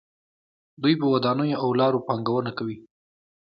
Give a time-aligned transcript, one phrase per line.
[0.81, 2.77] دوی په ودانیو او لارو پانګونه کوي.